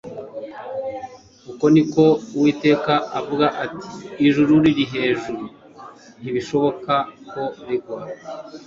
[1.51, 2.03] uko ni ko
[2.35, 3.87] Uwiteka avuga ati:
[4.25, 5.45] «Ijuru riri hejuru
[6.21, 6.93] nibishoboka
[7.31, 8.01] ko rigwa,